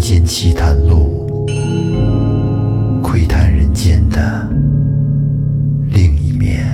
[0.00, 1.46] 间奇谈录，
[3.02, 4.48] 窥探人间的
[5.88, 6.66] 另一面。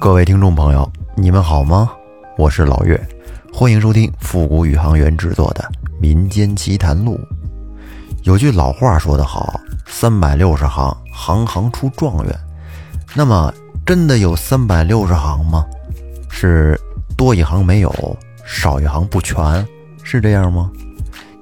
[0.00, 1.92] 各位听众朋友，你们好吗？
[2.38, 2.98] 我是老岳，
[3.52, 5.62] 欢迎收听复古宇航员制作的
[6.00, 7.16] 《民间奇谈录》。
[8.22, 12.34] 有句老话说得好：“三百六十行，行行出状元。”
[13.14, 13.52] 那么，
[13.86, 15.64] 真的有三百六十行吗？
[16.30, 16.78] 是
[17.18, 19.66] 多一行没有，少一行不全，
[20.02, 20.70] 是这样吗？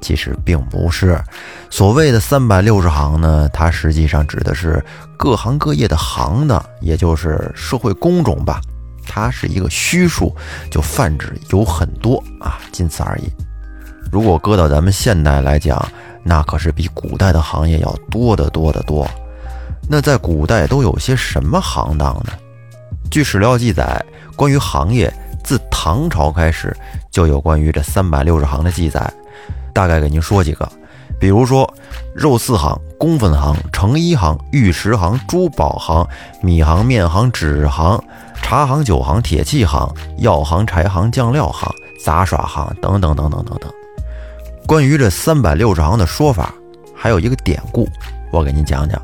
[0.01, 1.23] 其实并不是。
[1.70, 4.84] 所谓的三百六十行呢，它实际上指的是
[5.16, 8.60] 各行各业的行的，也就是社会工种吧。
[9.06, 10.34] 它是一个虚数，
[10.68, 13.30] 就泛指有很多啊，仅此而已。
[14.10, 15.80] 如果搁到咱们现代来讲，
[16.24, 19.09] 那可是比古代的行业要多得多得多。
[19.88, 22.32] 那在古代都有些什么行当呢？
[23.10, 24.02] 据史料记载，
[24.36, 25.12] 关于行业，
[25.45, 26.74] 自唐朝开始
[27.10, 29.12] 就有关于这三百六十行的记载。
[29.74, 30.66] 大概给您说几个，
[31.20, 31.70] 比如说
[32.15, 36.07] 肉丝行、工分行、成衣行、玉石行、珠宝行、
[36.40, 38.02] 米行、面行、纸行、
[38.40, 41.70] 茶行、酒行、铁器行、药行、柴行、酱料行、
[42.02, 43.70] 杂耍行等等等等等等。
[44.66, 46.54] 关于这三百六十行的说法，
[46.95, 47.87] 还有一个典故，
[48.30, 49.01] 我给您讲讲。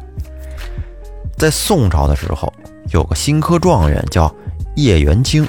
[1.38, 2.52] 在宋朝的时候，
[2.90, 4.34] 有个新科状元叫
[4.74, 5.46] 叶元清，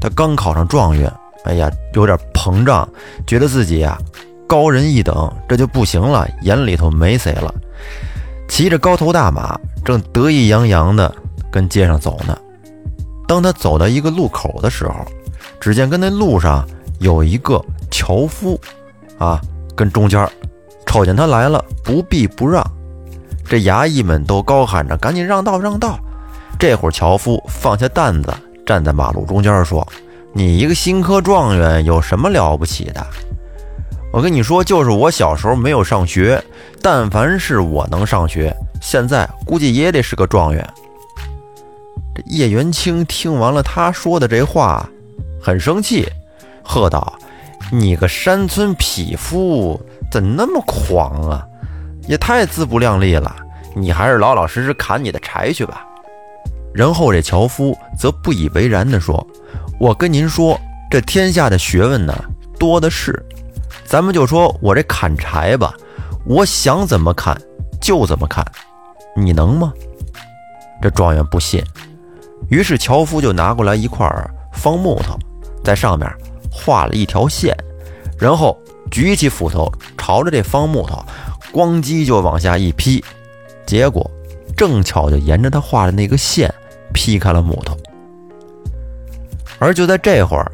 [0.00, 1.12] 他刚考上状元，
[1.44, 2.88] 哎呀，有点膨胀，
[3.26, 3.98] 觉得自己呀
[4.46, 7.54] 高人一等，这就不行了，眼里头没谁了。
[8.48, 11.14] 骑着高头大马，正得意洋洋的
[11.52, 12.36] 跟街上走呢。
[13.26, 15.04] 当他走到一个路口的时候，
[15.60, 16.66] 只见跟那路上
[17.00, 18.58] 有一个樵夫，
[19.18, 19.38] 啊，
[19.76, 20.26] 跟中间
[20.86, 22.64] 瞅见他来了，不避不让。
[23.48, 25.98] 这衙役们都高喊着：“赶紧让道，让道！”
[26.58, 28.34] 这会儿，樵夫放下担子，
[28.66, 29.86] 站在马路中间说
[30.34, 33.06] ：“你一个新科状元，有什么了不起的？
[34.12, 36.42] 我跟你说，就是我小时候没有上学，
[36.82, 40.68] 但凡是我能上学，现在估计也得是个状元。”
[42.14, 44.86] 这叶元清听完了他说的这话，
[45.40, 46.06] 很生气，
[46.62, 47.14] 喝道
[47.72, 49.80] ：“你个山村匹夫，
[50.12, 51.46] 怎那么狂啊？”
[52.08, 53.36] 也太自不量力了！
[53.74, 55.86] 你还是老老实实砍你的柴去吧。
[56.74, 59.26] 然后这樵夫则不以为然地说
[59.80, 60.58] ：“我跟您说，
[60.90, 62.14] 这天下的学问呢
[62.58, 63.24] 多的是，
[63.84, 65.74] 咱们就说我这砍柴吧，
[66.24, 67.36] 我想怎么砍
[67.80, 68.44] 就怎么砍，
[69.16, 69.72] 你能吗？”
[70.82, 71.62] 这状元不信，
[72.50, 74.08] 于是樵夫就拿过来一块
[74.52, 75.18] 方木头，
[75.64, 76.08] 在上面
[76.50, 77.56] 画了一条线，
[78.18, 78.56] 然后
[78.90, 81.02] 举起斧头朝着这方木头。
[81.50, 83.02] 咣叽就往下一劈，
[83.68, 84.10] 结果
[84.56, 86.52] 正巧就沿着他画的那个线
[86.94, 87.76] 劈开了木头。
[89.58, 90.50] 而就在这会儿，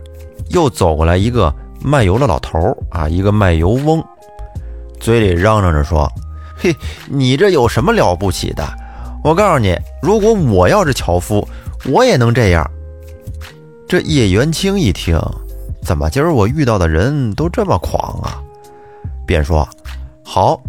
[0.49, 4.05] 又走过来一个卖油的老头啊，一个卖油翁，
[4.99, 6.11] 嘴里嚷嚷着说
[6.59, 6.75] ：“嘿，
[7.09, 8.67] 你这有什么了不起的？
[9.23, 11.47] 我告诉你，如果我要是樵夫，
[11.87, 12.69] 我也能这样。”
[13.87, 15.21] 这叶元清一听，
[15.85, 18.43] 怎么今儿我遇到的人都这么狂啊？
[19.25, 19.69] 便说
[20.25, 20.61] ：“好。”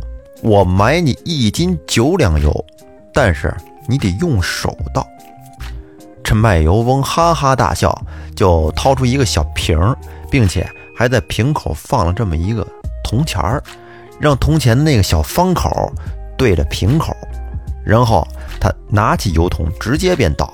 [0.46, 2.54] 我买你一斤九两油，
[3.12, 3.52] 但是
[3.88, 5.04] 你得用手倒。
[6.24, 8.00] 这卖油翁哈哈大笑，
[8.36, 9.98] 就掏出一个小瓶儿，
[10.30, 12.66] 并且还在瓶口放了这么一个
[13.04, 13.64] 铜钱儿，
[14.20, 15.92] 让铜钱的那个小方口
[16.38, 17.18] 对着瓶口，
[17.84, 18.28] 然后
[18.62, 20.54] 他拿起油桶直接便倒。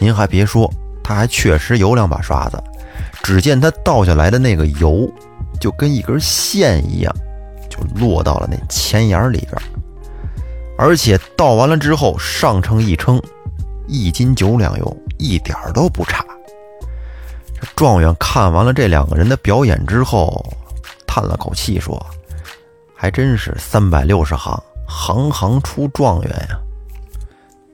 [0.00, 0.68] 您还别说，
[1.04, 2.60] 他还确实有两把刷子。
[3.22, 5.08] 只见他倒下来的那个油，
[5.60, 7.14] 就跟一根线一样。
[7.94, 9.62] 落到了那钱眼里边，
[10.78, 13.20] 而且倒完了之后，上称一称，
[13.86, 16.24] 一斤九两油，一点儿都不差。
[17.60, 20.44] 这状元看完了这两个人的表演之后，
[21.06, 22.04] 叹了口气说
[22.94, 26.58] ：“还真是三百六十行，行行出状元呀。”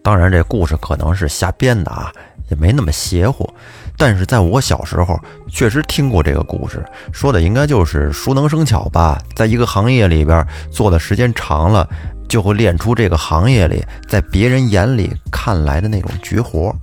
[0.02, 2.12] 当然，这故事可能是瞎编的啊，
[2.49, 3.49] 也没那么邪乎。
[3.96, 5.18] 但是在我小时候，
[5.48, 9.22] 确实听过这个故事，说的应该就是熟能生巧吧。
[9.36, 11.88] 在一个行业里边做的时间长了，
[12.28, 16.74] 就会练出这个行业里在别人眼里看来的那种绝活。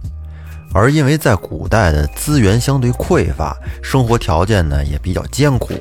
[0.72, 5.74] 而因为在古代的资源相对匮乏，生活条件呢也比较艰苦，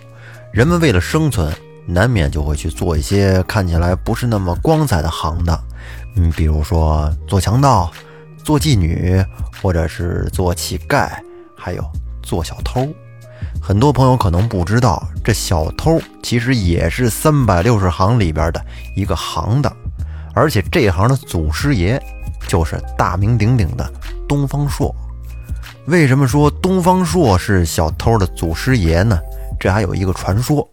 [0.50, 1.54] 人们为了生存，
[1.86, 5.56] 难免就会去做一些看起来不是那么光彩的行当。
[6.16, 7.92] 嗯，比如说做强盗。
[8.49, 9.23] 做妓女，
[9.61, 11.11] 或者是做乞丐，
[11.55, 11.85] 还有
[12.23, 12.89] 做小偷。
[13.61, 18.65] 很多朋友可能不知道，这小偷其实也是三百六十行里边的
[18.97, 19.71] 一个行当，
[20.35, 22.03] 而且这行的祖师爷
[22.49, 23.87] 就是大名鼎鼎的
[24.27, 24.97] 东方朔。
[25.87, 29.21] 为什么说东方朔是小偷的祖师爷呢？
[29.61, 30.67] 这还有一个传说。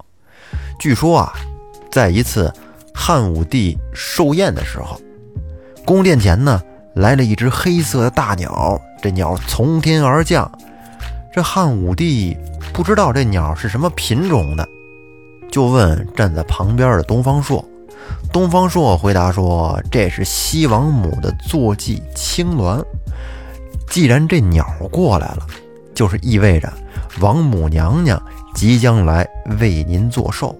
[0.79, 1.33] 据说啊，
[1.91, 2.49] 在一次
[2.93, 4.97] 汉武帝寿宴的时候，
[5.83, 6.61] 宫殿前呢
[6.95, 10.49] 来了一只黑色的大鸟，这鸟从天而降。
[11.33, 12.37] 这汉武帝
[12.73, 14.67] 不知道这鸟是什么品种的，
[15.51, 17.63] 就问站在旁边的东方朔。
[18.31, 22.83] 东方朔回答说：“这是西王母的坐骑青鸾。
[23.89, 25.45] 既然这鸟过来了，
[25.93, 26.71] 就是意味着
[27.19, 28.21] 王母娘娘
[28.53, 29.27] 即将来
[29.59, 30.55] 为您做寿。”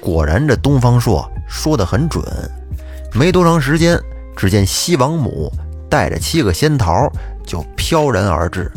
[0.00, 2.24] 果然，这东方朔说的很准。
[3.14, 3.98] 没多长时间，
[4.36, 5.52] 只见西王母
[5.88, 6.92] 带着七个仙桃
[7.44, 8.70] 就飘然而至。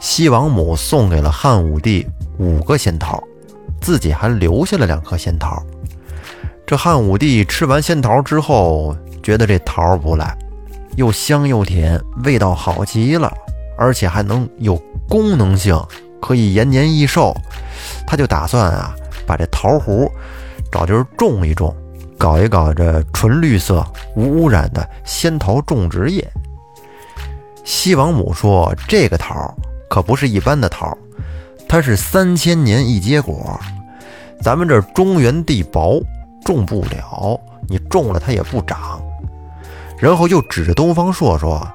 [0.00, 2.06] 西王母送给了汉武帝
[2.38, 3.22] 五个仙桃，
[3.80, 5.62] 自己还留下了两颗仙桃。
[6.66, 10.36] 这汉武帝吃完仙桃之后，觉得这桃不赖，
[10.96, 13.32] 又香又甜，味道好极了，
[13.78, 14.76] 而且还能有
[15.08, 15.80] 功能性，
[16.20, 17.34] 可以延年益寿。
[18.06, 18.94] 他就打算啊。
[19.26, 20.08] 把这桃核
[20.70, 21.74] 找地儿种一种，
[22.18, 23.84] 搞一搞这纯绿色、
[24.14, 26.26] 无污染的仙桃种植业。
[27.64, 29.54] 西王母说：“这个桃
[29.90, 30.96] 可不是一般的桃，
[31.68, 33.58] 它是三千年一结果。
[34.40, 36.00] 咱们这中原地薄，
[36.44, 39.00] 种不了，你种了它也不长。”
[39.98, 41.66] 然后又指着东方朔说：“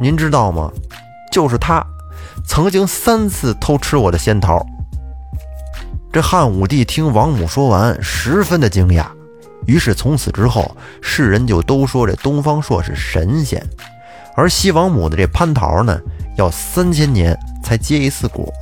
[0.00, 0.70] 您知道吗？
[1.30, 1.84] 就是他，
[2.46, 4.64] 曾经三次偷吃我的仙桃。”
[6.12, 9.06] 这汉武帝听王母说完，十分的惊讶。
[9.66, 13.64] 于是从此之后，世人就都说这东方朔是神仙。
[14.34, 16.00] 而西王母的这蟠桃呢，
[16.36, 18.52] 要三千年才结一次果，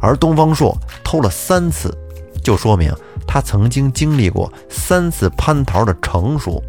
[0.00, 1.96] 而东方朔偷了三次，
[2.42, 2.92] 就说明
[3.26, 6.62] 他曾经经历过三次蟠桃的成熟。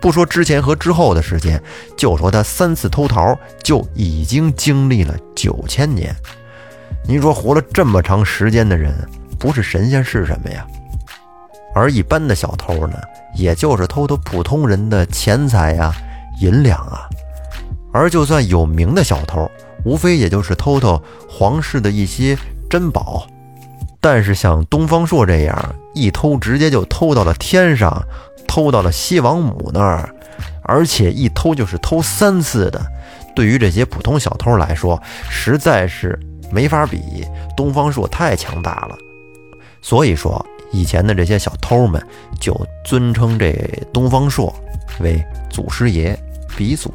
[0.00, 1.62] 不说之前和之后的时间，
[1.96, 6.14] 就说他三次偷桃就已经经历了九千年。
[7.06, 8.94] 您说活了这么长时间的人，
[9.38, 10.66] 不是神仙是什么呀？
[11.74, 12.98] 而一般的小偷呢，
[13.34, 15.92] 也就是偷偷普通人的钱财呀、
[16.40, 17.08] 银两啊。
[17.92, 19.50] 而就算有名的小偷，
[19.84, 22.36] 无非也就是偷偷皇室的一些
[22.70, 23.26] 珍宝。
[24.00, 28.02] 但是像东方朔这样一偷直接就偷到了天上，
[28.46, 30.08] 偷到了西王母那儿，
[30.62, 32.80] 而且一偷就是偷三次的，
[33.34, 36.18] 对于这些普通小偷来说，实在是。
[36.52, 37.26] 没法比，
[37.56, 38.96] 东方朔太强大了，
[39.82, 40.44] 所以说
[40.74, 42.04] 以前的这些小偷们
[42.40, 42.52] 就
[42.84, 43.52] 尊称这
[43.92, 44.52] 东方朔
[44.98, 46.18] 为祖师爷、
[46.56, 46.92] 鼻祖。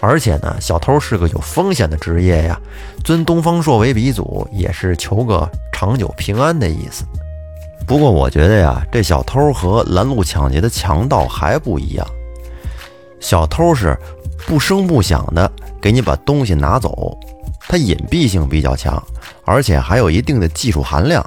[0.00, 2.60] 而且呢，小偷是个有风险的职业呀，
[3.02, 7.04] 尊东方朔为鼻祖也是求个长久平安的意思。
[7.86, 12.06] 不过我觉得呀，这小偷和拦路抢劫的强盗还不一样，
[13.18, 13.98] 小偷是
[14.46, 15.50] 不声不响的
[15.82, 17.18] 给你把东西拿走。
[17.66, 19.02] 它隐蔽性比较强，
[19.44, 21.24] 而且还有一定的技术含量，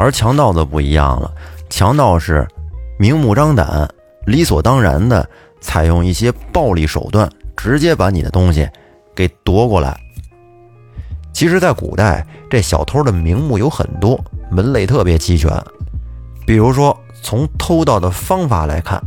[0.00, 1.30] 而强盗则不一样了。
[1.68, 2.48] 强盗是
[2.98, 3.86] 明目张胆、
[4.24, 5.28] 理所当然的
[5.60, 8.66] 采用一些暴力手段，直接把你的东西
[9.14, 10.00] 给夺过来。
[11.34, 14.18] 其实，在古代，这小偷的名目有很多，
[14.50, 15.52] 门类特别齐全。
[16.46, 18.98] 比如说，从偷盗的方法来看，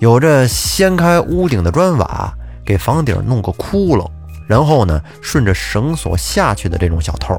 [0.00, 2.30] 有着掀开屋顶的砖瓦，
[2.62, 4.06] 给房顶弄个窟窿。
[4.46, 7.34] 然后呢，顺着绳索下去的这种小偷，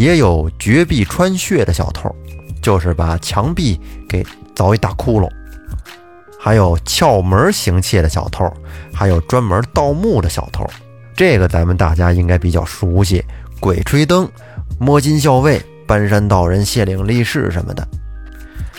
[0.00, 2.10] 也有绝壁穿穴的小偷，
[2.62, 3.78] 就是把墙壁
[4.08, 4.24] 给
[4.56, 5.28] 凿一大窟窿；
[6.38, 8.50] 还有撬门行窃的小偷，
[8.94, 10.66] 还有专门盗墓的小偷。
[11.14, 13.22] 这个咱们大家应该比较熟悉，
[13.60, 14.26] 鬼吹灯、
[14.78, 17.86] 摸金校尉、搬山道人、卸岭立誓什么的。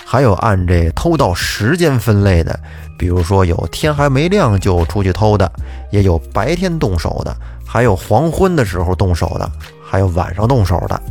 [0.03, 2.59] 还有按这偷盗时间分类的。
[2.97, 5.51] 比如说，有天还没亮就出去偷的，
[5.91, 9.51] 也有白天动手的，还有黄昏的时候动手的，
[9.91, 11.01] 还有晚上动手的。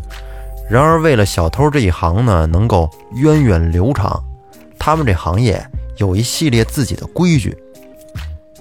[0.70, 4.18] 然而，为了小偷这一行呢能够源远流长，
[4.78, 5.62] 他们这行业
[5.99, 7.54] 有一系列自己的规矩。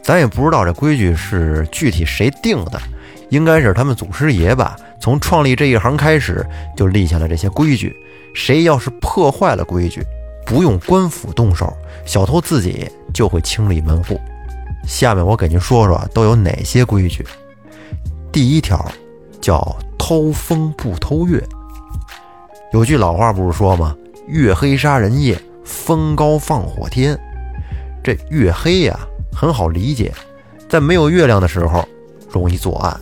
[0.04, 2.82] 咱也不知道这规矩是具体谁定的，
[3.30, 4.76] 应该是他们祖师爷吧。
[5.00, 6.46] 从创立这一行开始
[6.76, 7.96] 就立下了这些规矩，
[8.36, 10.04] 谁要是破坏了规矩，
[10.46, 11.72] 不用官府动手，
[12.06, 12.92] 小偷自己。
[13.12, 14.22] 就会清理门户。
[14.88, 17.26] 下面我给您说说都有哪些规矩。
[18.32, 18.86] 第一条
[19.42, 19.76] 叫
[20.10, 21.40] 偷风不偷月。
[22.74, 23.96] 有句老话不是说吗？
[24.28, 27.16] 月黑杀人夜，风高放火天。
[28.04, 29.00] 这月黑呀，
[29.32, 30.12] 很好理解，
[30.68, 31.88] 在没有月亮的时候
[32.28, 33.00] 容易作案。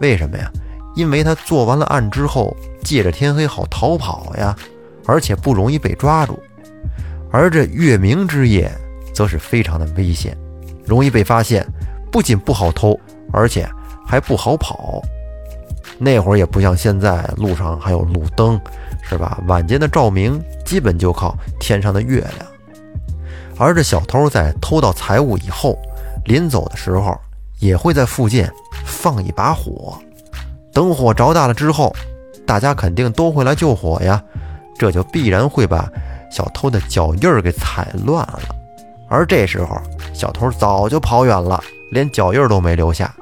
[0.00, 0.50] 为什么呀？
[0.96, 4.56] 因为他做完了案之后，借着天黑好逃跑呀，
[5.04, 6.42] 而且不容易被抓住。
[7.30, 8.72] 而这月明之夜。
[9.12, 10.34] 则是非常的危险，
[10.86, 11.66] 容易被发现，
[12.10, 12.98] 不仅不好偷，
[13.32, 13.68] 而且
[14.06, 15.02] 还不好跑。
[15.98, 18.60] 那会儿也不像现在，路上还有路灯，
[19.02, 19.42] 是吧？
[19.46, 22.46] 晚间的照明基本就靠天上的月亮。
[23.56, 25.76] 而这小偷在偷到财物以后，
[26.24, 27.18] 临走的时候
[27.58, 28.48] 也会在附近
[28.84, 29.98] 放一把火，
[30.72, 31.92] 等火着大了之后，
[32.46, 34.22] 大家肯定都会来救火呀，
[34.78, 35.90] 这就必然会把
[36.30, 38.40] 小偷的脚印儿给踩乱了。
[39.08, 39.76] 而这时候，
[40.12, 43.12] 小偷早就跑远了，连脚印都没留下。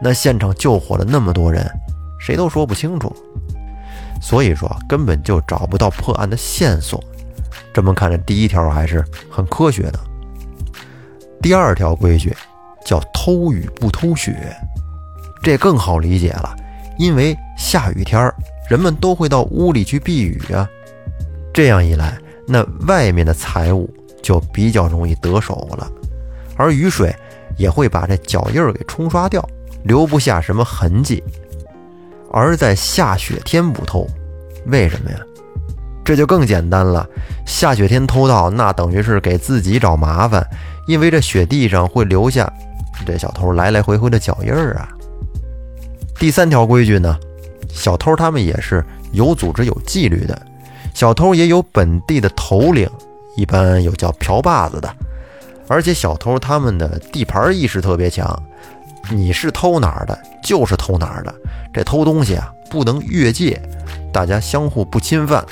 [0.00, 1.70] 那现场救火的那么多人。
[2.24, 3.14] 谁都说不清楚，
[4.18, 7.04] 所以说根本就找不到破案的线索。
[7.70, 10.00] 这么看，这第一条还是很科学的。
[11.42, 12.34] 第二条规矩
[12.82, 14.56] 叫偷雨不偷雪，
[15.42, 16.56] 这更好理解了，
[16.98, 18.34] 因为下雨天儿
[18.70, 20.66] 人们都会到屋里去避雨啊。
[21.52, 22.16] 这样一来，
[22.48, 25.86] 那外面的财物就比较容易得手了，
[26.56, 27.14] 而雨水
[27.58, 29.46] 也会把这脚印儿给冲刷掉，
[29.82, 31.22] 留不下什么痕迹。
[32.36, 34.04] 而在下雪天不偷，
[34.66, 35.18] 为什么呀？
[36.04, 37.08] 这就更简单了。
[37.46, 40.44] 下雪天偷盗，那等于是给自己找麻烦，
[40.88, 42.52] 因为这雪地上会留下
[43.06, 44.88] 这小偷来来回回的脚印儿啊。
[46.18, 47.16] 第三条规矩呢，
[47.68, 50.36] 小偷他们也是有组织、有纪律的。
[50.92, 52.90] 小偷也有本地的头领，
[53.36, 54.92] 一般有叫瓢把子的，
[55.68, 58.42] 而且小偷他们的地盘意识特别强。
[59.10, 61.34] 你是偷哪儿的，就是偷哪儿的。
[61.72, 63.60] 这偷东西啊，不能越界，
[64.12, 65.44] 大家相互不侵犯，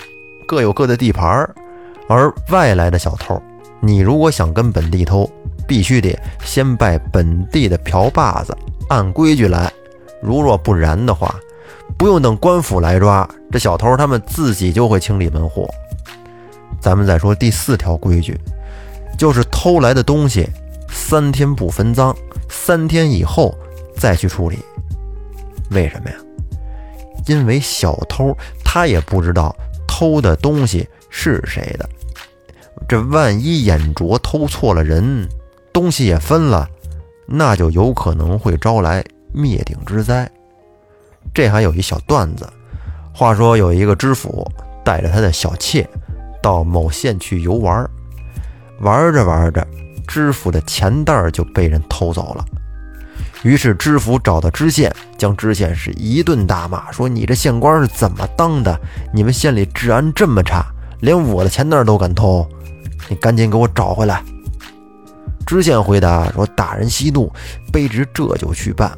[0.46, 1.54] 各有各的地盘儿。
[2.08, 3.40] 而外来的小偷，
[3.80, 5.30] 你如果想跟本地偷，
[5.66, 8.56] 必须得先拜本地的瓢把子，
[8.88, 9.72] 按规矩来。
[10.20, 11.34] 如若不然的话，
[11.96, 15.68] 不用等官府来抓，这小偷他们自己就会清理门户。
[16.80, 18.38] 咱们再说第四条规矩，
[19.18, 20.48] 就是偷来的东西
[20.88, 22.14] 三天不分赃。
[22.54, 23.52] 三天以后
[23.96, 24.58] 再去处理，
[25.70, 26.16] 为什么呀？
[27.26, 29.56] 因为小偷他也不知道
[29.88, 31.88] 偷的东西是谁的，
[32.86, 35.26] 这万一眼拙偷错了人，
[35.72, 36.68] 东西也分了，
[37.26, 40.30] 那就有可能会招来灭顶之灾。
[41.32, 42.46] 这还有一小段子，
[43.14, 44.46] 话说有一个知府
[44.84, 45.88] 带着他的小妾
[46.42, 47.88] 到某县去游玩，
[48.80, 49.66] 玩着玩着。
[50.06, 52.44] 知府的钱袋就被人偷走了，
[53.42, 58.78] 于是知府找到知县，将知县是一顿大骂，说：“你这县官是怎么当的？
[59.12, 60.66] 你们县里治安这么差，
[61.00, 62.46] 连我的钱袋都敢偷，
[63.08, 64.22] 你赶紧给我找回来。”
[65.46, 67.32] 知县回答说：“大人息怒，
[67.72, 68.96] 卑职这就去办。”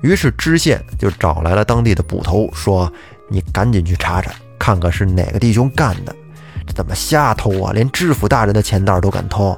[0.00, 2.90] 于是知县就找来了当地的捕头，说
[3.28, 6.14] ：“你赶紧去查查，看看是哪个弟兄干的，
[6.66, 7.72] 这怎么瞎偷啊？
[7.72, 9.56] 连知府大人的钱袋都敢偷。”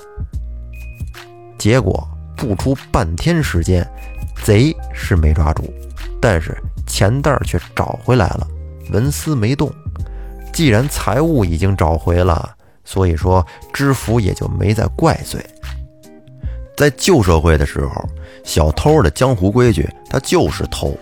[1.58, 3.86] 结果不出半天时间，
[4.42, 5.72] 贼是没抓住，
[6.20, 8.46] 但是钱袋却找回来了，
[8.92, 9.70] 纹丝没动。
[10.52, 15.44] 既然财物已经找回了，所以说知府也就没再怪罪。
[16.76, 18.06] 在旧社会的时候，
[18.44, 20.96] 小偷的江湖规矩，他就是偷，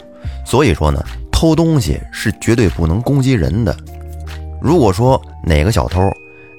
[0.46, 3.76] 所以说呢，偷东西是绝对不能攻击人的。
[4.60, 6.10] 如果说哪个小偷，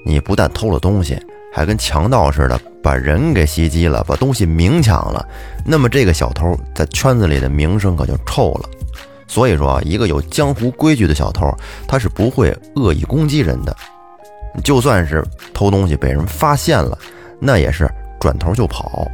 [0.05, 1.17] 你不但偷了东西，
[1.53, 2.59] 还跟强盗似的。
[2.85, 5.27] 把人给袭击了，把东西明抢了，
[5.65, 8.69] 那么这个小偷在圈子里的名声可就臭了。
[9.27, 11.51] 所以说，一个有江湖规矩的小偷，
[11.87, 13.75] 他是不会恶意攻击人的。
[14.63, 16.95] 就算是偷东西被人发现了，
[17.39, 17.89] 那也是
[18.19, 19.07] 转头就跑。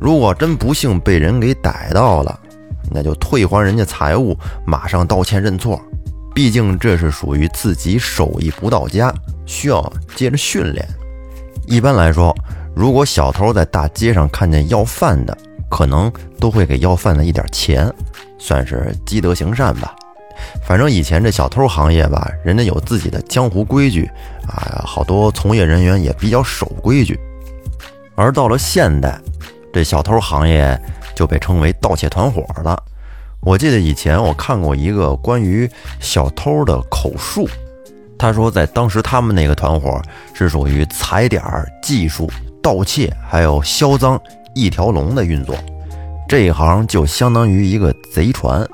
[0.00, 2.36] 如果真不幸被人给逮到了，
[2.90, 4.36] 那就退还人家财物，
[4.66, 5.80] 马上道歉认错。
[6.34, 9.14] 毕竟这是属于自己手艺不到家，
[9.46, 9.80] 需要
[10.16, 10.84] 接着训练。
[11.68, 12.34] 一般来说。
[12.76, 15.34] 如果小偷在大街上看见要饭的，
[15.70, 17.90] 可能都会给要饭的一点钱，
[18.36, 19.96] 算是积德行善吧。
[20.62, 24.04] 反正以前这小偷行业吧，人家有自己的江湖规矩
[24.46, 27.18] 啊，好多从业人员也比较守规矩。
[28.14, 29.18] 而到了现代，
[29.72, 30.78] 这小偷行业
[31.14, 32.78] 就被称为盗窃团伙了。
[33.40, 35.66] 我记得以前我看过一个关于
[35.98, 37.48] 小偷的口述，
[38.18, 39.98] 他说在当时他们那个团伙
[40.34, 41.42] 是属于踩点
[41.82, 42.30] 技术。
[42.66, 44.20] 盗窃还有销赃
[44.52, 45.54] 一条龙的运作，
[46.28, 48.68] 这一行就相当于一个贼船，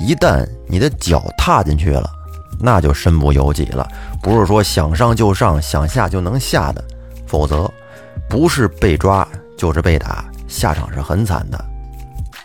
[0.00, 2.10] 一旦你的脚踏进去了，
[2.58, 3.86] 那就身不由己了。
[4.20, 6.82] 不是说想上就上，想下就能下的，
[7.28, 7.72] 否则
[8.28, 9.24] 不是被抓
[9.56, 11.64] 就是被打，下场是很惨的。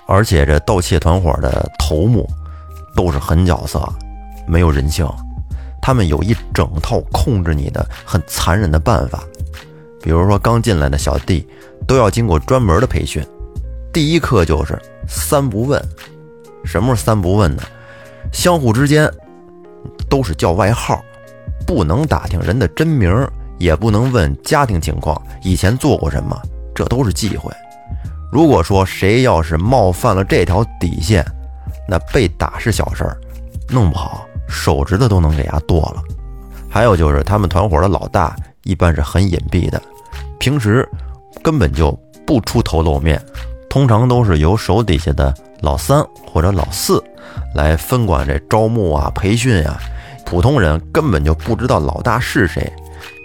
[0.05, 2.29] 而且这盗窃团伙的头目
[2.95, 3.83] 都是狠角色，
[4.45, 5.09] 没有人性，
[5.81, 9.23] 他们有一整套控制你的很残忍的办法。
[10.03, 11.47] 比如说，刚进来的小弟
[11.87, 13.25] 都要经过专门的培训，
[13.93, 15.81] 第一课就是三不问。
[16.65, 17.63] 什么是三不问呢？
[18.33, 19.09] 相互之间
[20.09, 21.01] 都是叫外号，
[21.65, 23.25] 不能打听人的真名，
[23.57, 26.37] 也不能问家庭情况，以前做过什么，
[26.75, 27.49] 这都是忌讳。
[28.29, 31.25] 如果说谁要是冒犯了这条底线，
[31.87, 33.17] 那被打是小事儿，
[33.69, 36.03] 弄不好手指头都能给他剁了。
[36.69, 39.81] 还有就是他们团伙的老大一般是很隐蔽的，
[40.43, 40.85] 平时
[41.41, 41.97] 根本就
[42.27, 43.17] 不出头露面，
[43.69, 47.01] 通常都是由手底下的老三或者老四
[47.55, 49.79] 来分管这招募啊、培训啊。
[50.25, 52.69] 普通人根本就不知道老大是谁，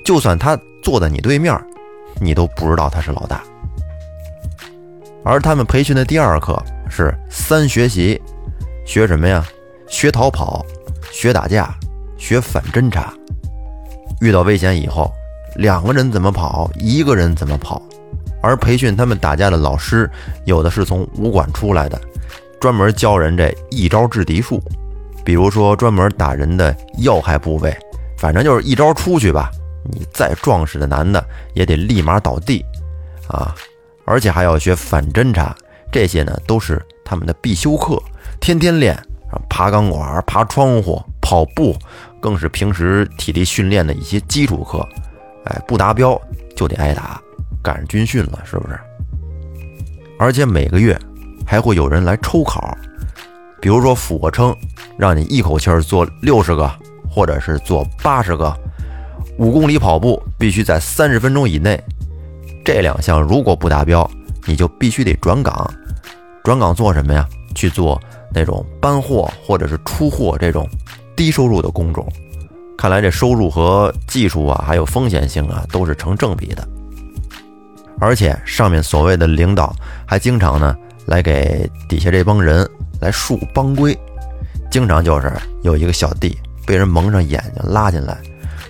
[0.05, 1.61] 就算他坐在你对面，
[2.21, 3.43] 你都不知道他是老大。
[5.25, 6.57] 而他们培训的第二课
[6.89, 8.23] 是三学习，
[8.87, 9.45] 学什么呀？
[9.89, 10.65] 学逃跑，
[11.11, 11.75] 学打架，
[12.17, 13.13] 学反侦查。
[14.21, 15.13] 遇到危险以后，
[15.59, 17.83] 两个人怎么跑，一个人怎么跑。
[18.41, 20.09] 而培训他们打架的老师，
[20.45, 22.01] 有的是从武馆出来的，
[22.61, 24.63] 专门教人这一招制敌术。
[25.25, 27.77] 比如说，专门打人的要害部位，
[28.17, 29.51] 反正就是一招出去吧，
[29.91, 31.23] 你再壮实的男的
[31.55, 32.65] 也得立马倒地
[33.27, 33.53] 啊！
[34.05, 35.55] 而且还要学反侦察，
[35.91, 38.01] 这些呢都是他们的必修课，
[38.41, 38.97] 天天练。
[39.51, 41.77] 爬钢管、爬窗户、跑步，
[42.19, 44.89] 更是平时体力训练的一些基础课。
[45.45, 46.21] 哎，不达标
[46.57, 47.21] 就得挨打，
[47.63, 48.79] 赶上军训了，是不是？
[50.19, 50.99] 而且每个月
[51.47, 52.77] 还会有人来抽考，
[53.61, 54.55] 比如说俯卧撑，
[54.97, 56.71] 让你一口气儿做六十个，
[57.09, 58.55] 或者是做八十个。
[59.39, 61.81] 五公里跑步必须在三十分钟以内。
[62.65, 64.09] 这两项如果不达标，
[64.47, 65.73] 你就必须得转岗。
[66.43, 67.27] 转岗做什么呀？
[67.55, 68.01] 去做
[68.33, 70.69] 那种搬货或者是出货这种
[71.17, 72.07] 低收入的工种。
[72.79, 76.67] 看来这收入和技术啊，还有风险性啊，都是成正比的。
[77.99, 79.75] 而且上面所谓的领导
[80.07, 82.65] 还经常呢来给底下这帮人
[83.01, 83.99] 来树帮规，
[84.71, 88.17] 经常就是有一个小弟被人蒙上眼睛拉进来，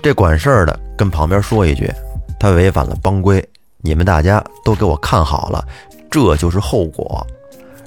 [0.02, 1.92] 这管事儿的跟旁边说一句，
[2.40, 3.46] 他违反了帮规。
[3.82, 5.62] 你们大家都给我看好了，
[6.10, 7.24] 这就是后果。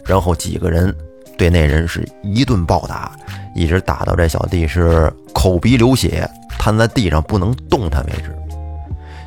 [0.05, 0.95] 然后几个人
[1.41, 3.11] 对那人是一顿暴打，
[3.55, 8.31] 一直打到这小弟是口鼻流血，瘫在地上不能动弹为止。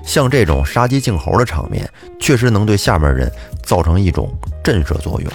[0.05, 3.29] 像这种杀鸡儆猴的场面，确实能对下面人
[3.65, 5.29] 造成一种震慑作用。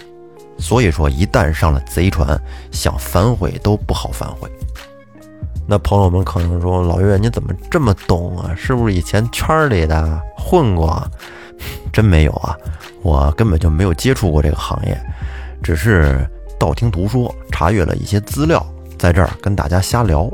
[0.57, 2.39] 所以说，一旦上了贼船，
[2.71, 4.49] 想反悔都不好反悔。
[5.67, 8.55] 那朋友们可能说：“老岳，你怎么这么懂啊？
[8.55, 11.05] 是不是以前圈里的混过？”
[11.91, 12.55] 真没有啊，
[13.01, 14.97] 我根本就没有接触过这个行业，
[15.61, 16.25] 只是
[16.59, 18.63] 道听途说，查阅了一些资料，
[18.97, 20.29] 在这儿跟大家瞎聊。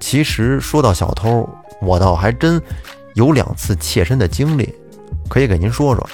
[0.00, 1.48] 其实说到小偷，
[1.80, 2.60] 我倒还真
[3.14, 4.74] 有两次切身的经历，
[5.28, 6.08] 可以给您说说。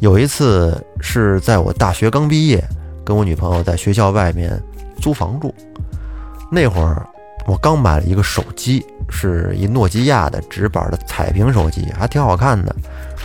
[0.00, 2.62] 有一次是在我大学刚毕业，
[3.04, 4.60] 跟我女朋友在学校外面
[5.00, 5.52] 租房住。
[6.50, 7.04] 那会儿，
[7.46, 12.74] 我刚买了一个手机，是一诺基亚的直板的彩屏手机，还挺好看的。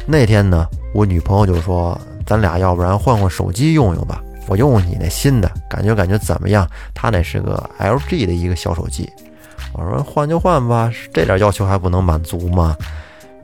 [0.06, 9.10] 那天呢，我女朋友就说：“咱俩要不然换换手机用用吧，我用你那新的，感觉感觉怎么样？”他那是个 LG 的一个小手机。
[9.74, 12.76] 我说：“换就换吧，这点要求还不能满足吗？”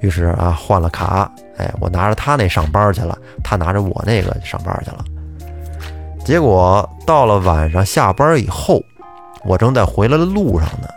[0.02, 5.04] 于是啊，换了卡，哎，我拿着他那上班去了，他拿着我那个上班去了。
[6.24, 8.82] 结果到了晚上下班以后。
[9.46, 10.88] 我正在回来的路上呢，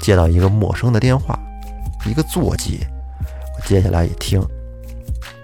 [0.00, 1.38] 接到一个陌生的电话，
[2.04, 2.84] 一个座机。
[3.54, 4.44] 我接下来一听，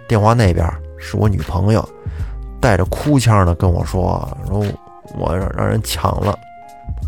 [0.09, 1.89] 电话那边是我女朋友，
[2.61, 4.65] 带着哭腔的跟我说：“说
[5.19, 6.39] 我让让人抢了，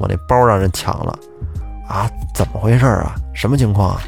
[0.01, 1.19] 我那包让人抢了，
[1.89, 3.15] 啊，怎么回事啊？
[3.35, 4.01] 什么情况啊？”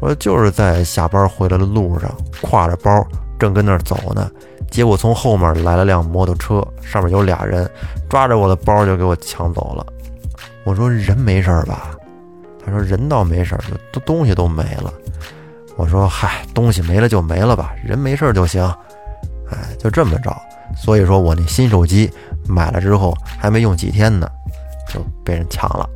[0.00, 2.10] 我：“就是在下班回来的路上，
[2.42, 3.06] 挎着包
[3.38, 4.30] 正跟那儿走呢，
[4.70, 7.70] 结果从后面来了辆摩托车，上面有俩人，
[8.08, 9.86] 抓着我的包就给我抢走了。”
[10.64, 11.92] 我说人没事吧？
[12.64, 13.56] 他说人倒没事，
[13.92, 14.92] 都东西都没了。
[15.76, 18.64] 我说嗨，东西没了就没了吧，人没事就行。
[19.48, 20.36] 哎，就这么着。
[20.74, 22.10] 所以说我那新手机
[22.48, 24.28] 买了之后还没用几天呢，
[24.92, 25.88] 就被人抢了。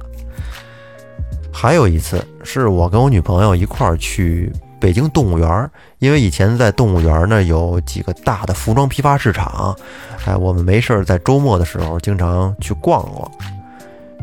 [1.52, 9.76] 还有一次是我跟我女朋友一块儿去北京动物园，因为以前在动物园呢有几个大的服装批发市场，
[10.24, 13.30] 哎，我们没事儿在周末的时候经常去逛逛。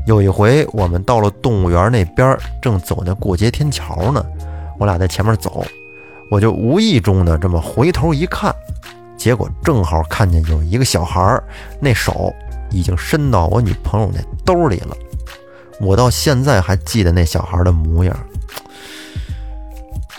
[0.07, 4.25] 有一回，我们到了动物园那边，正走那过街天桥呢。
[4.79, 5.65] 我俩在前面走，
[6.31, 8.55] 我就无意中的这么回头一看，
[9.17, 11.43] 结果正好看见有一个小孩儿，
[11.79, 12.33] 那手
[12.69, 14.95] 已经伸到我女朋友那兜里了。
[15.79, 18.15] 我到现在还记得那小孩的模样。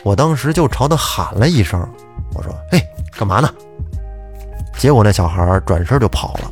[0.02, 1.80] 我当时就朝他喊了一声，
[2.34, 2.80] 我说：“嘿，
[3.16, 3.52] 干嘛呢？”
[4.78, 6.50] 结果那小孩转身就跑了。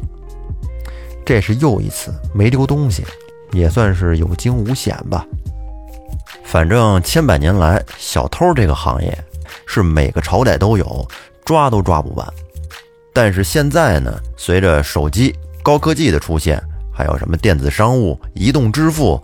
[1.24, 3.04] 这是又一次没丢东西，
[3.52, 5.24] 也算是有惊无险吧。
[6.44, 9.16] 反正千百年来，小偷这个行业
[9.66, 11.06] 是每个朝代都有，
[11.46, 12.26] 抓都抓不完。
[13.14, 19.22] 但是现在呢，随着手机高科技的出现，还有什么电子商务、移动支付，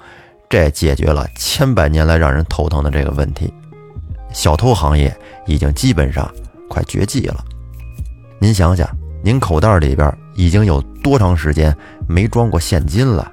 [0.49, 3.53] 这解决了千百年来让人头疼的这个问题。
[4.33, 5.15] 小偷行业
[5.47, 6.27] 已经基本上
[6.71, 7.45] 快绝迹了。
[8.39, 8.89] 您想想，
[9.23, 11.77] 您口袋里边已经有多长时间
[12.09, 13.31] 没装过现金了？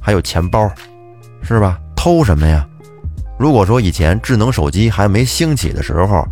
[0.00, 0.70] 还有钱包，
[1.42, 1.78] 是吧？
[1.96, 2.68] 偷什么呀？
[3.38, 6.26] 如果说以前智能手机还没兴起的时候，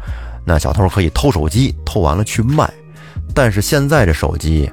[0.44, 2.68] 那小偷可以偷手机，偷完了去卖。
[3.34, 4.70] 但是现在这手机，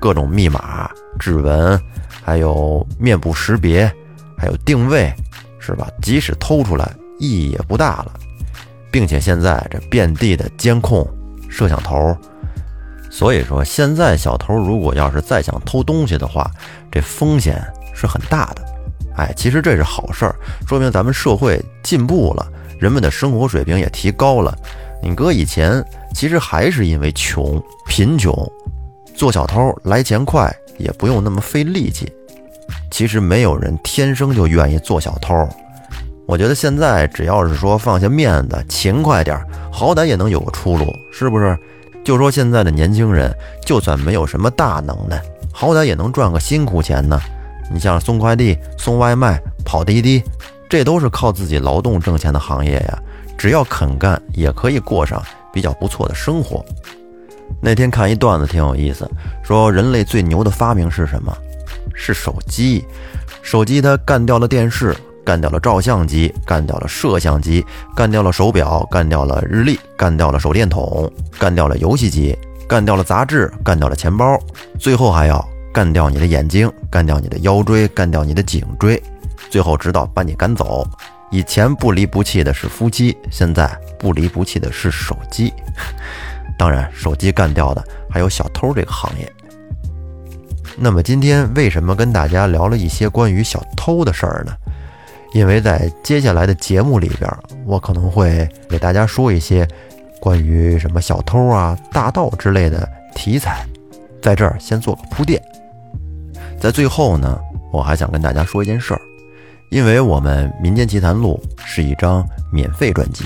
[0.00, 1.78] 各种密码、指纹，
[2.22, 3.90] 还有面部识别，
[4.36, 5.12] 还有定位，
[5.58, 5.88] 是吧？
[6.00, 8.12] 即使偷出来，意义也不大了。
[8.90, 11.06] 并且现在这遍地的监控
[11.50, 12.16] 摄像头，
[13.10, 16.50] 所以说现在小偷如果要是再想偷东西的话，
[16.90, 17.62] 这风险
[17.94, 18.64] 是很大的。
[19.16, 20.34] 哎，其实这是好事儿，
[20.66, 24.56] 说明咱们社会进步了，人们的生活水平也提高了。
[25.02, 25.84] 你哥以前，
[26.14, 28.34] 其实还是因为穷、贫穷，
[29.14, 32.12] 做小偷来钱快，也不用那么费力气。
[32.90, 35.48] 其实没有人天生就愿意做小偷。
[36.26, 39.40] 我觉得现在只要是说放下面子，勤快点，
[39.72, 41.56] 好歹也能有个出路，是不是？
[42.04, 43.34] 就说现在的年轻人，
[43.64, 47.20] 就算没有什么大能耐，好歹也能赚个辛苦钱呢。
[47.70, 50.22] 你像送快递、送外卖、跑滴滴，
[50.68, 52.98] 这都是靠自己劳动挣钱的行业呀。
[53.36, 56.64] 只要肯干，也可以过上比较不错的生活。
[57.60, 59.08] 那天看一段子挺有意思，
[59.42, 61.36] 说人类最牛的发明是什么？
[61.94, 62.84] 是手机。
[63.42, 64.96] 手机它干掉了电视。
[65.24, 67.62] 干掉了照相机，干掉了摄像机，
[67.94, 72.34] 干掉了手表，干掉了日历，干掉了手电筒，干掉了游戏机，
[72.66, 74.38] 干掉了杂志，干掉了钱包，
[74.78, 79.02] 最后还要干掉你的眼睛，干掉你的腰椎，干掉你的颈椎，
[79.50, 80.86] 最后直到把你赶走。
[81.30, 85.52] 以前不离不弃的是夫妻，现在不离不弃的是手机。
[86.58, 89.30] 当然，手机干掉的还有小偷这个行业。
[90.76, 94.52] 那么今天为什么跟大家聊了一些关于小偷的事儿呢？
[95.34, 97.30] 因为在接下来的节目里边，
[97.66, 99.68] 我可能会给大家说一些
[100.20, 103.66] 关于什么小偷啊、大盗之类的题材，
[104.22, 105.42] 在这儿先做个铺垫。
[106.58, 107.38] 在最后呢，
[107.70, 109.00] 我还想跟大家说一件事儿，
[109.70, 113.24] 因为我们《民间奇谈录》是一张免费专辑，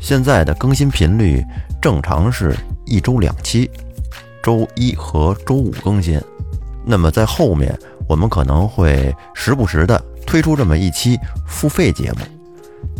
[0.00, 1.44] 现在的更新频率
[1.80, 3.70] 正常是一周两期，
[4.42, 6.20] 周一和周五更新。
[6.84, 10.00] 那么在后面，我们可能会时不时的。
[10.26, 12.18] 推出这么一期付费节目，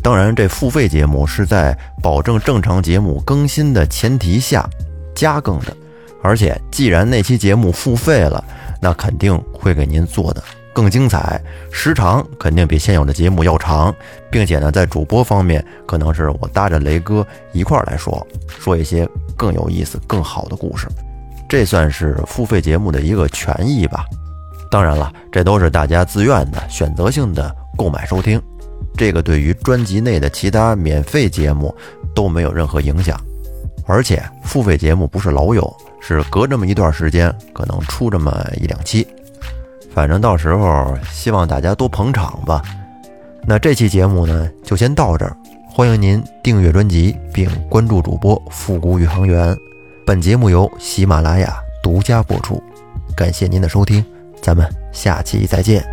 [0.03, 4.67] 当然，这付费节目是在保证正常节目更新的前提下
[5.15, 5.77] 加更的。
[6.23, 8.43] 而且，既然那期节目付费了，
[8.81, 10.43] 那肯定会给您做的
[10.79, 13.93] 更精彩，时长肯定比现有的节目要长，
[14.31, 19.05] 并且呢，在主播方面，可能是我搭着雷哥一块儿来说，说一些
[19.37, 20.87] 更有意思、更好的故事。
[21.49, 24.05] 这算是付费节目的一个权益吧。
[24.71, 28.41] 当然了，这都是大家自愿的、选择性的购买收听，
[28.97, 31.75] 这个对于专辑内的其他免费节目
[32.15, 33.21] 都没有任何影响。
[33.85, 39.05] 而且付费节目不是老有，是隔这么一段时间可能出这么一两期。
[39.99, 42.63] 反正到时候希望大家多捧场吧。
[43.45, 45.37] 那这期节目呢，就先到这儿。
[45.69, 49.57] 欢迎您订阅专辑并关注主播复古宇航员。
[50.07, 52.63] 本节目由喜马拉雅独家播出，
[53.17, 54.05] 感谢您的收听。
[54.41, 55.85] 咱们下期再见。